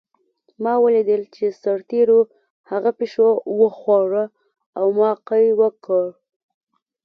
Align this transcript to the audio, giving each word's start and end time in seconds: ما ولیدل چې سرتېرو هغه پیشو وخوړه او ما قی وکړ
ما 0.63 0.73
ولیدل 0.83 1.21
چې 1.35 1.45
سرتېرو 1.61 2.19
هغه 2.71 2.91
پیشو 2.99 3.29
وخوړه 3.59 4.25
او 4.79 4.85
ما 4.97 5.11
قی 5.27 5.45
وکړ 5.59 6.05